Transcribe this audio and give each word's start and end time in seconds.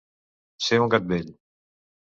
Ser 0.69 0.81
un 0.87 0.91
gat 0.95 1.07
vell. 1.15 1.31